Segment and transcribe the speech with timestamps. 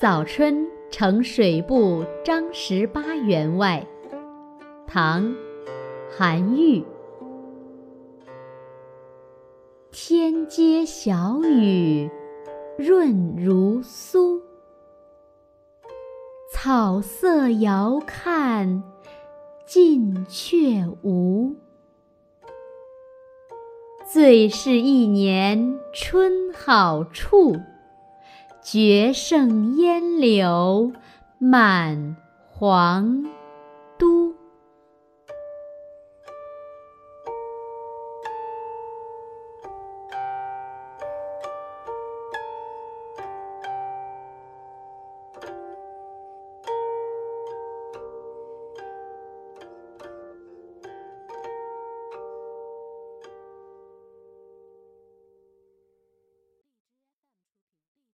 [0.00, 3.86] 早春呈水部张十八员外。
[4.86, 5.24] 唐·
[6.16, 6.82] 韩愈。
[9.90, 12.10] 天街小雨
[12.78, 14.40] 润如酥，
[16.50, 18.82] 草色遥看
[19.66, 21.54] 近却无。
[24.10, 27.54] 最是一年春好处，
[28.62, 30.92] 绝胜烟柳
[31.38, 32.16] 满
[32.50, 33.39] 皇。